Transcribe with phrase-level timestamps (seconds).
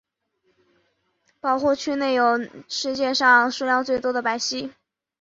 [1.39, 4.73] 保护区内有世界上数量最多的白犀。